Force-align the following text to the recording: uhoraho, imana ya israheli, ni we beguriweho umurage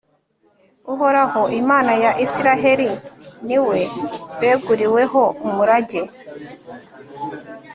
uhoraho, 0.93 1.41
imana 1.61 1.93
ya 2.03 2.11
israheli, 2.25 2.89
ni 3.47 3.57
we 3.67 3.79
beguriweho 4.39 5.23
umurage 5.47 6.01